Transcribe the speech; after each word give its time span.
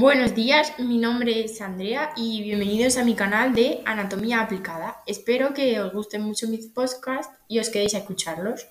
Buenos 0.00 0.34
días, 0.34 0.72
mi 0.78 0.96
nombre 0.96 1.44
es 1.44 1.60
Andrea 1.60 2.12
y 2.16 2.42
bienvenidos 2.42 2.96
a 2.96 3.04
mi 3.04 3.14
canal 3.14 3.54
de 3.54 3.82
Anatomía 3.84 4.40
Aplicada. 4.40 5.02
Espero 5.06 5.52
que 5.52 5.78
os 5.78 5.92
gusten 5.92 6.22
mucho 6.22 6.48
mis 6.48 6.68
podcasts 6.68 7.30
y 7.48 7.58
os 7.58 7.68
quedéis 7.68 7.94
a 7.94 7.98
escucharlos. 7.98 8.66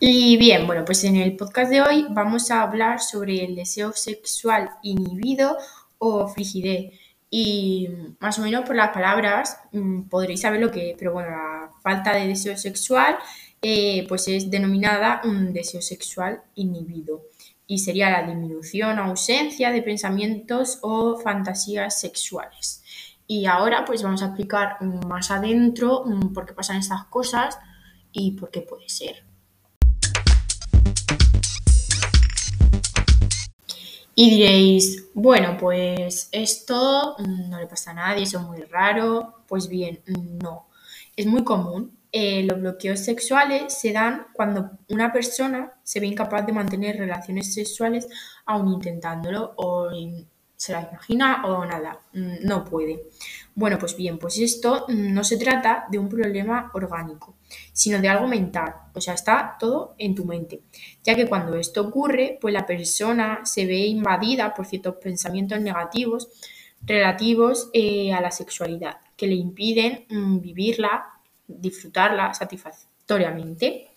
Y 0.00 0.38
bien, 0.38 0.66
bueno, 0.66 0.86
pues 0.86 1.04
en 1.04 1.16
el 1.16 1.36
podcast 1.36 1.70
de 1.70 1.82
hoy 1.82 2.06
vamos 2.08 2.50
a 2.50 2.62
hablar 2.62 3.00
sobre 3.00 3.44
el 3.44 3.56
deseo 3.56 3.92
sexual 3.92 4.70
inhibido 4.82 5.58
o 5.98 6.28
frigidez. 6.28 6.94
Y 7.28 7.90
más 8.20 8.38
o 8.38 8.42
menos 8.42 8.64
por 8.64 8.74
las 8.74 8.88
palabras 8.88 9.60
mm, 9.72 10.04
podréis 10.04 10.40
saber 10.40 10.62
lo 10.62 10.70
que 10.70 10.92
es, 10.92 10.96
pero 10.98 11.12
bueno, 11.12 11.28
la 11.28 11.70
falta 11.82 12.14
de 12.14 12.26
deseo 12.26 12.56
sexual 12.56 13.18
eh, 13.60 14.06
pues 14.08 14.28
es 14.28 14.50
denominada 14.50 15.20
un 15.24 15.52
deseo 15.52 15.82
sexual 15.82 16.42
inhibido 16.54 17.24
y 17.66 17.78
sería 17.78 18.10
la 18.10 18.22
disminución 18.22 18.98
ausencia 18.98 19.70
de 19.72 19.82
pensamientos 19.82 20.78
o 20.82 21.18
fantasías 21.18 22.00
sexuales. 22.00 22.82
Y 23.26 23.46
ahora 23.46 23.84
pues 23.84 24.02
vamos 24.02 24.22
a 24.22 24.26
explicar 24.26 24.80
más 24.80 25.30
adentro 25.30 26.04
mm, 26.06 26.32
por 26.32 26.46
qué 26.46 26.54
pasan 26.54 26.78
estas 26.78 27.04
cosas 27.06 27.58
y 28.12 28.32
por 28.32 28.50
qué 28.50 28.62
puede 28.62 28.88
ser. 28.88 29.24
Y 34.14 34.30
diréis, 34.30 35.10
bueno, 35.14 35.56
pues 35.58 36.28
esto 36.32 37.16
mm, 37.18 37.50
no 37.50 37.60
le 37.60 37.66
pasa 37.66 37.90
a 37.90 37.94
nadie, 37.94 38.22
eso 38.22 38.38
es 38.38 38.44
muy 38.44 38.62
raro. 38.62 39.44
Pues 39.46 39.68
bien, 39.68 40.00
no. 40.42 40.68
Es 41.14 41.26
muy 41.26 41.44
común. 41.44 41.97
Eh, 42.10 42.42
los 42.44 42.60
bloqueos 42.60 43.00
sexuales 43.00 43.72
se 43.74 43.92
dan 43.92 44.28
cuando 44.32 44.70
una 44.88 45.12
persona 45.12 45.74
se 45.82 46.00
ve 46.00 46.06
incapaz 46.06 46.46
de 46.46 46.52
mantener 46.52 46.96
relaciones 46.96 47.52
sexuales 47.52 48.08
aún 48.46 48.72
intentándolo 48.72 49.52
o 49.56 49.90
se 50.58 50.72
la 50.72 50.88
imagina 50.90 51.44
o 51.46 51.64
nada, 51.64 52.00
mm, 52.12 52.44
no 52.44 52.64
puede. 52.64 53.04
Bueno, 53.54 53.78
pues 53.78 53.96
bien, 53.96 54.18
pues 54.18 54.38
esto 54.38 54.86
no 54.88 55.22
se 55.22 55.36
trata 55.36 55.86
de 55.88 55.98
un 55.98 56.08
problema 56.08 56.70
orgánico, 56.74 57.36
sino 57.72 58.00
de 58.00 58.08
algo 58.08 58.26
mental, 58.26 58.74
o 58.92 59.00
sea, 59.00 59.14
está 59.14 59.56
todo 59.58 59.94
en 59.98 60.14
tu 60.16 60.24
mente, 60.24 60.62
ya 61.04 61.14
que 61.14 61.28
cuando 61.28 61.54
esto 61.56 61.82
ocurre, 61.82 62.38
pues 62.40 62.52
la 62.52 62.66
persona 62.66 63.40
se 63.44 63.66
ve 63.66 63.86
invadida 63.86 64.52
por 64.54 64.66
ciertos 64.66 64.96
pensamientos 64.96 65.60
negativos 65.60 66.28
relativos 66.82 67.70
eh, 67.72 68.12
a 68.12 68.20
la 68.20 68.30
sexualidad, 68.30 68.98
que 69.16 69.26
le 69.28 69.34
impiden 69.34 70.06
mm, 70.08 70.40
vivirla, 70.40 71.17
disfrutarla 71.48 72.32
satisfactoriamente. 72.34 73.88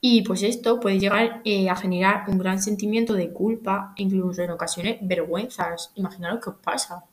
Y 0.00 0.22
pues 0.22 0.42
esto 0.42 0.80
puede 0.80 0.98
llegar 0.98 1.42
eh, 1.44 1.70
a 1.70 1.76
generar 1.76 2.24
un 2.28 2.38
gran 2.38 2.60
sentimiento 2.60 3.14
de 3.14 3.32
culpa, 3.32 3.92
incluso 3.96 4.42
en 4.42 4.50
ocasiones 4.50 4.98
vergüenzas. 5.02 5.92
Imaginaros 5.94 6.40
qué 6.42 6.50
os 6.50 6.56
pasa. 6.56 7.04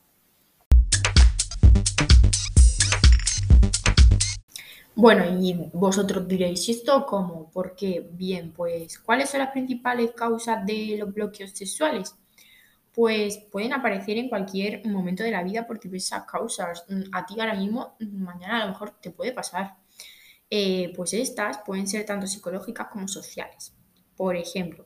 Bueno, 4.95 5.25
y 5.41 5.69
vosotros 5.73 6.27
diréis, 6.27 6.69
¿y 6.69 6.71
esto 6.73 7.05
cómo? 7.05 7.49
¿Por 7.51 7.75
qué? 7.75 8.07
Bien, 8.11 8.51
pues, 8.51 8.99
¿cuáles 8.99 9.29
son 9.29 9.39
las 9.39 9.49
principales 9.49 10.11
causas 10.11 10.63
de 10.65 10.97
los 10.99 11.11
bloqueos 11.11 11.49
sexuales? 11.51 12.15
Pues 12.93 13.37
pueden 13.51 13.73
aparecer 13.73 14.17
en 14.17 14.29
cualquier 14.29 14.85
momento 14.85 15.23
de 15.23 15.31
la 15.31 15.43
vida 15.43 15.65
por 15.65 15.79
diversas 15.79 16.25
causas. 16.25 16.85
A 17.11 17.25
ti 17.25 17.39
ahora 17.39 17.55
mismo, 17.55 17.95
mañana 17.99 18.61
a 18.61 18.65
lo 18.65 18.71
mejor 18.71 18.99
te 19.01 19.11
puede 19.11 19.33
pasar. 19.33 19.75
Eh, 20.49 20.93
pues 20.95 21.13
estas 21.13 21.59
pueden 21.65 21.87
ser 21.87 22.05
tanto 22.05 22.27
psicológicas 22.27 22.87
como 22.87 23.07
sociales. 23.07 23.73
Por 24.15 24.35
ejemplo, 24.35 24.85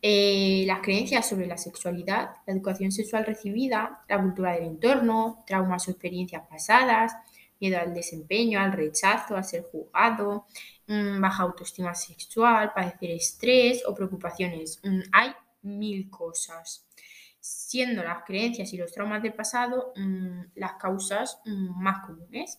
eh, 0.00 0.64
las 0.66 0.80
creencias 0.80 1.28
sobre 1.28 1.46
la 1.46 1.56
sexualidad, 1.56 2.36
la 2.46 2.52
educación 2.52 2.92
sexual 2.92 3.24
recibida, 3.24 4.04
la 4.08 4.20
cultura 4.20 4.52
del 4.52 4.64
entorno, 4.64 5.44
traumas 5.46 5.88
o 5.88 5.92
experiencias 5.92 6.46
pasadas, 6.46 7.14
miedo 7.60 7.78
al 7.78 7.94
desempeño, 7.94 8.60
al 8.60 8.72
rechazo, 8.72 9.36
a 9.36 9.42
ser 9.42 9.62
juzgado, 9.70 10.46
mm, 10.86 11.20
baja 11.20 11.44
autoestima 11.44 11.94
sexual, 11.94 12.72
padecer 12.74 13.12
estrés 13.12 13.82
o 13.86 13.94
preocupaciones. 13.94 14.80
Mm, 14.82 15.00
hay 15.12 15.30
mil 15.62 16.10
cosas, 16.10 16.83
siendo 17.44 18.02
las 18.02 18.24
creencias 18.24 18.72
y 18.72 18.78
los 18.78 18.92
traumas 18.92 19.22
del 19.22 19.34
pasado 19.34 19.92
mm, 19.96 20.40
las 20.54 20.74
causas 20.74 21.40
más 21.44 22.06
comunes. 22.06 22.58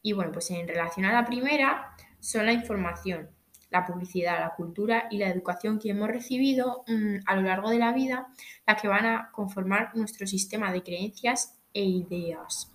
Y 0.00 0.12
bueno, 0.12 0.32
pues 0.32 0.50
en 0.50 0.66
relación 0.66 1.06
a 1.06 1.12
la 1.12 1.24
primera, 1.24 1.94
son 2.20 2.46
la 2.46 2.52
información, 2.52 3.30
la 3.70 3.84
publicidad, 3.84 4.40
la 4.40 4.54
cultura 4.54 5.08
y 5.10 5.18
la 5.18 5.28
educación 5.28 5.78
que 5.78 5.90
hemos 5.90 6.08
recibido 6.08 6.84
a 7.26 7.36
lo 7.36 7.42
largo 7.42 7.70
de 7.70 7.78
la 7.78 7.92
vida, 7.92 8.28
las 8.66 8.80
que 8.80 8.88
van 8.88 9.06
a 9.06 9.30
conformar 9.32 9.96
nuestro 9.96 10.26
sistema 10.26 10.72
de 10.72 10.82
creencias 10.82 11.60
e 11.72 11.84
ideas 11.84 12.72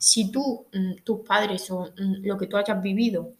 si 0.00 0.32
tú, 0.32 0.66
mm, 0.72 1.04
tus 1.04 1.20
padres 1.20 1.70
o 1.70 1.92
mm, 1.96 2.24
lo 2.24 2.38
que 2.38 2.46
tú 2.46 2.56
hayas 2.56 2.82
vivido, 2.82 3.34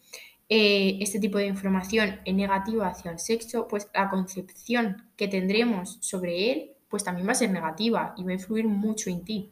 eh, 0.47 0.97
este 1.01 1.19
tipo 1.19 1.39
de 1.39 1.47
información 1.47 2.21
es 2.23 2.35
negativa 2.35 2.87
hacia 2.87 3.11
el 3.11 3.19
sexo, 3.19 3.67
pues 3.67 3.89
la 3.93 4.09
concepción 4.09 5.09
que 5.17 5.27
tendremos 5.27 5.97
sobre 6.01 6.51
él, 6.51 6.70
pues 6.91 7.03
también 7.03 7.27
va 7.27 7.31
a 7.31 7.35
ser 7.35 7.49
negativa 7.49 8.13
y 8.17 8.23
va 8.23 8.29
a 8.29 8.33
influir 8.33 8.67
mucho 8.67 9.09
en 9.09 9.23
ti. 9.23 9.51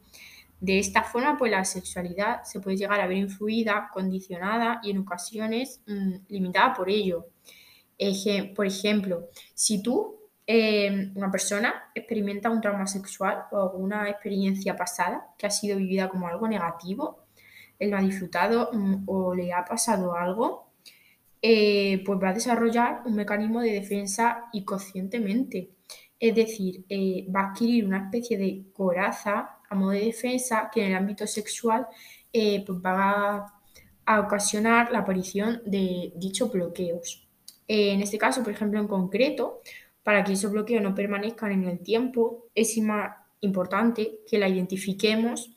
De 0.60 0.78
esta 0.78 1.02
forma, 1.02 1.36
pues 1.36 1.50
la 1.50 1.64
sexualidad 1.64 2.44
se 2.44 2.60
puede 2.60 2.76
llegar 2.76 3.00
a 3.00 3.08
ver 3.08 3.16
influida, 3.16 3.88
condicionada 3.92 4.80
y 4.84 4.90
en 4.90 4.98
ocasiones 4.98 5.80
mm, 5.86 6.26
limitada 6.28 6.74
por 6.74 6.88
ello. 6.88 7.26
por 8.54 8.66
ejemplo, 8.66 9.28
si 9.54 9.82
tú 9.82 10.20
Em, 10.52 11.12
una 11.14 11.30
persona 11.30 11.92
experimenta 11.94 12.50
un 12.50 12.60
trauma 12.60 12.84
sexual 12.84 13.44
o 13.52 13.62
alguna 13.62 14.10
experiencia 14.10 14.74
pasada 14.74 15.28
que 15.38 15.46
ha 15.46 15.50
sido 15.50 15.76
vivida 15.78 16.08
como 16.08 16.26
algo 16.26 16.48
negativo, 16.48 17.20
él 17.78 17.90
no 17.90 17.96
ha 17.96 18.02
disfrutado 18.02 18.68
mm, 18.72 19.04
o 19.06 19.32
le 19.32 19.52
ha 19.52 19.64
pasado 19.64 20.16
algo, 20.16 20.72
eh, 21.40 22.02
pues 22.04 22.18
va 22.20 22.30
a 22.30 22.34
desarrollar 22.34 23.02
un 23.04 23.14
mecanismo 23.14 23.60
de 23.60 23.74
defensa 23.74 24.46
inconscientemente. 24.52 25.70
Es 26.20 26.34
decir, 26.34 26.84
eh, 26.88 27.26
va 27.34 27.40
a 27.40 27.50
adquirir 27.50 27.86
una 27.86 28.04
especie 28.04 28.38
de 28.38 28.66
coraza 28.72 29.58
a 29.68 29.74
modo 29.74 29.90
de 29.90 30.04
defensa 30.04 30.70
que 30.72 30.84
en 30.84 30.92
el 30.92 30.96
ámbito 30.98 31.26
sexual 31.26 31.86
eh, 32.32 32.62
pues 32.64 32.78
va 32.78 33.46
a 34.04 34.20
ocasionar 34.20 34.92
la 34.92 35.00
aparición 35.00 35.62
de 35.64 36.12
dichos 36.16 36.52
bloqueos. 36.52 37.26
en 37.66 38.00
este 38.02 38.18
caso, 38.18 38.42
por 38.42 38.52
ejemplo, 38.52 38.80
en 38.80 38.88
concreto, 38.88 39.60
para 40.02 40.24
que 40.24 40.32
esos 40.32 40.50
bloqueos 40.50 40.82
no 40.82 40.94
permanezcan 40.94 41.52
en 41.52 41.64
el 41.68 41.80
tiempo, 41.80 42.48
es 42.54 42.76
importante 43.40 44.20
que 44.28 44.38
la 44.38 44.48
identifiquemos, 44.48 45.54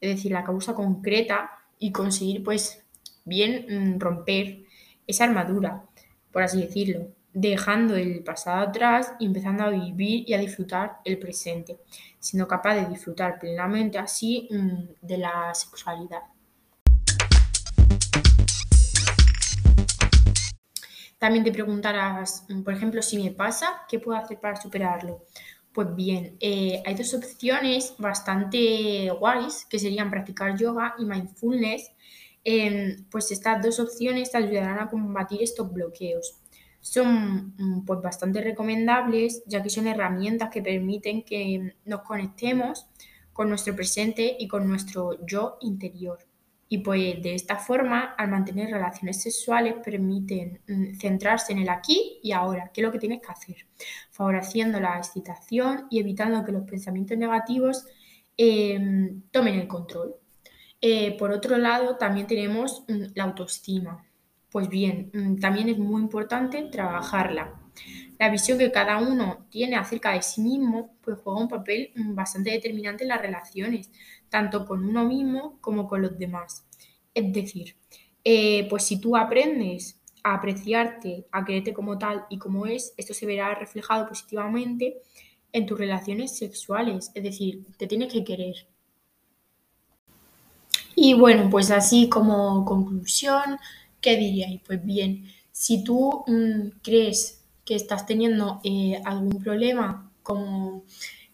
es 0.00 0.16
decir, 0.16 0.32
la 0.32 0.44
causa 0.44 0.74
concreta 0.74 1.50
y 1.78 1.92
conseguir, 1.92 2.42
pues, 2.42 2.84
bien 3.24 3.66
mm, 3.68 3.98
romper 3.98 4.64
esa 5.06 5.24
armadura, 5.24 5.84
por 6.30 6.42
así 6.42 6.60
decirlo, 6.60 7.08
dejando 7.38 7.94
el 7.96 8.24
pasado 8.24 8.66
atrás 8.68 9.12
y 9.18 9.26
empezando 9.26 9.64
a 9.64 9.68
vivir 9.68 10.24
y 10.26 10.32
a 10.32 10.38
disfrutar 10.38 11.00
el 11.04 11.18
presente, 11.18 11.78
siendo 12.18 12.48
capaz 12.48 12.76
de 12.76 12.86
disfrutar 12.86 13.38
plenamente 13.38 13.98
así 13.98 14.48
mm, 14.50 15.06
de 15.06 15.18
la 15.18 15.52
sexualidad. 15.52 16.22
También 21.18 21.44
te 21.44 21.52
preguntarás, 21.52 22.46
mm, 22.48 22.62
por 22.62 22.72
ejemplo, 22.72 23.02
si 23.02 23.22
me 23.22 23.32
pasa, 23.32 23.82
¿qué 23.86 23.98
puedo 23.98 24.18
hacer 24.18 24.40
para 24.40 24.56
superarlo? 24.56 25.26
Pues 25.74 25.94
bien, 25.94 26.38
eh, 26.40 26.82
hay 26.86 26.94
dos 26.94 27.12
opciones 27.12 27.96
bastante 27.98 29.10
guays 29.10 29.66
que 29.68 29.78
serían 29.78 30.08
practicar 30.08 30.56
yoga 30.56 30.94
y 30.98 31.04
mindfulness. 31.04 31.92
Em, 32.42 33.04
pues 33.10 33.30
estas 33.30 33.62
dos 33.62 33.78
opciones 33.78 34.30
te 34.30 34.38
ayudarán 34.38 34.78
a 34.78 34.88
combatir 34.88 35.42
estos 35.42 35.70
bloqueos. 35.70 36.40
Son 36.86 37.54
mm, 37.58 37.84
pues, 37.84 38.00
bastante 38.00 38.40
recomendables 38.40 39.42
ya 39.46 39.60
que 39.60 39.70
son 39.70 39.88
herramientas 39.88 40.50
que 40.50 40.62
permiten 40.62 41.24
que 41.24 41.74
nos 41.84 42.02
conectemos 42.02 42.86
con 43.32 43.48
nuestro 43.48 43.74
presente 43.74 44.36
y 44.38 44.46
con 44.46 44.68
nuestro 44.68 45.26
yo 45.26 45.58
interior. 45.62 46.18
Y 46.68 46.78
pues 46.78 47.20
de 47.22 47.34
esta 47.34 47.56
forma, 47.56 48.14
al 48.16 48.28
mantener 48.28 48.70
relaciones 48.70 49.20
sexuales, 49.20 49.74
permiten 49.84 50.60
mm, 50.68 50.94
centrarse 50.94 51.52
en 51.52 51.58
el 51.58 51.68
aquí 51.68 52.20
y 52.22 52.30
ahora, 52.30 52.70
qué 52.72 52.80
es 52.80 52.84
lo 52.86 52.92
que 52.92 53.00
tienes 53.00 53.20
que 53.20 53.32
hacer, 53.32 53.56
favoreciendo 54.12 54.78
la 54.78 54.96
excitación 54.96 55.86
y 55.90 55.98
evitando 55.98 56.44
que 56.44 56.52
los 56.52 56.62
pensamientos 56.70 57.18
negativos 57.18 57.84
em, 58.36 59.22
tomen 59.32 59.56
el 59.56 59.66
control. 59.66 60.14
Eh, 60.80 61.16
por 61.18 61.32
otro 61.32 61.58
lado, 61.58 61.96
también 61.96 62.28
tenemos 62.28 62.84
mm, 62.86 63.06
la 63.14 63.24
autoestima. 63.24 64.06
Pues 64.56 64.70
bien, 64.70 65.10
mm, 65.12 65.36
también 65.36 65.68
es 65.68 65.76
muy 65.76 66.00
importante 66.00 66.62
trabajarla. 66.62 67.60
La 68.18 68.30
visión 68.30 68.56
que 68.56 68.72
cada 68.72 68.96
uno 68.96 69.46
tiene 69.50 69.76
acerca 69.76 70.12
de 70.12 70.22
sí 70.22 70.40
mismo 70.40 70.96
pues 71.02 71.18
juega 71.22 71.42
un 71.42 71.48
papel 71.48 71.92
bastante 71.94 72.52
determinante 72.52 73.04
en 73.04 73.10
las 73.10 73.20
relaciones, 73.20 73.90
tanto 74.30 74.64
con 74.64 74.82
uno 74.82 75.04
mismo 75.04 75.58
como 75.60 75.86
con 75.86 76.00
los 76.00 76.18
demás. 76.18 76.64
Es 77.12 77.30
decir, 77.34 77.76
eh, 78.24 78.66
pues 78.70 78.84
si 78.84 78.98
tú 78.98 79.14
aprendes 79.14 80.00
a 80.24 80.36
apreciarte, 80.36 81.26
a 81.32 81.44
quererte 81.44 81.74
como 81.74 81.98
tal 81.98 82.24
y 82.30 82.38
como 82.38 82.64
es, 82.64 82.94
esto 82.96 83.12
se 83.12 83.26
verá 83.26 83.54
reflejado 83.54 84.08
positivamente 84.08 85.02
en 85.52 85.66
tus 85.66 85.78
relaciones 85.78 86.38
sexuales. 86.38 87.10
Es 87.14 87.22
decir, 87.22 87.66
te 87.76 87.86
tienes 87.86 88.10
que 88.10 88.24
querer. 88.24 88.54
Y 90.94 91.12
bueno, 91.12 91.50
pues 91.50 91.70
así 91.70 92.08
como 92.08 92.64
conclusión, 92.64 93.58
¿qué 94.06 94.16
diríais? 94.16 94.60
Pues 94.64 94.84
bien, 94.84 95.26
si 95.50 95.82
tú 95.82 96.22
mmm, 96.28 96.78
crees 96.80 97.40
que 97.64 97.74
estás 97.74 98.06
teniendo 98.06 98.60
eh, 98.62 99.02
algún 99.04 99.42
problema, 99.42 100.12
como 100.22 100.84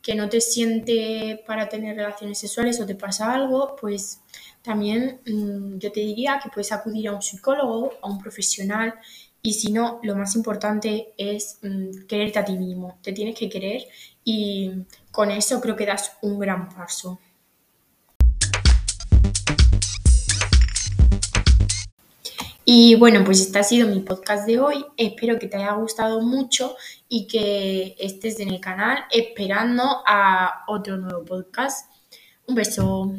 que 0.00 0.14
no 0.14 0.30
te 0.30 0.40
siente 0.40 1.44
para 1.46 1.68
tener 1.68 1.96
relaciones 1.96 2.38
sexuales 2.38 2.80
o 2.80 2.86
te 2.86 2.94
pasa 2.94 3.34
algo, 3.34 3.76
pues 3.78 4.20
también 4.62 5.20
mmm, 5.26 5.76
yo 5.78 5.92
te 5.92 6.00
diría 6.00 6.40
que 6.42 6.48
puedes 6.48 6.72
acudir 6.72 7.08
a 7.08 7.12
un 7.12 7.20
psicólogo, 7.20 7.92
a 8.00 8.08
un 8.08 8.18
profesional, 8.18 8.94
y 9.42 9.52
si 9.52 9.70
no, 9.70 10.00
lo 10.02 10.16
más 10.16 10.34
importante 10.34 11.12
es 11.18 11.58
mmm, 11.60 12.06
quererte 12.08 12.38
a 12.38 12.44
ti 12.46 12.56
mismo. 12.56 12.98
Te 13.02 13.12
tienes 13.12 13.34
que 13.38 13.50
querer 13.50 13.82
y 14.24 14.70
con 15.10 15.30
eso 15.30 15.60
creo 15.60 15.76
que 15.76 15.84
das 15.84 16.12
un 16.22 16.38
gran 16.38 16.70
paso. 16.70 17.20
Y 22.74 22.94
bueno, 22.94 23.22
pues 23.22 23.38
este 23.42 23.58
ha 23.58 23.64
sido 23.64 23.86
mi 23.86 24.00
podcast 24.00 24.46
de 24.46 24.58
hoy. 24.58 24.82
Espero 24.96 25.38
que 25.38 25.46
te 25.46 25.58
haya 25.58 25.74
gustado 25.74 26.22
mucho 26.22 26.74
y 27.06 27.26
que 27.26 27.94
estés 27.98 28.40
en 28.40 28.48
el 28.48 28.60
canal 28.62 29.04
esperando 29.10 29.82
a 30.06 30.64
otro 30.68 30.96
nuevo 30.96 31.22
podcast. 31.22 31.92
Un 32.46 32.54
beso. 32.54 33.12